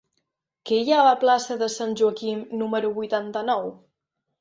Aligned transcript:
Què 0.69 0.79
hi 0.85 0.95
ha 0.95 1.01
a 1.01 1.09
la 1.09 1.19
plaça 1.25 1.59
de 1.65 1.69
Sant 1.75 1.95
Joaquim 2.01 2.43
número 2.65 2.93
vuitanta-nou? 3.01 3.75